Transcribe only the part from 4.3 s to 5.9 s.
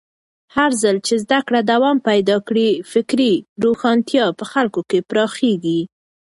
په خلکو کې پراخېږي.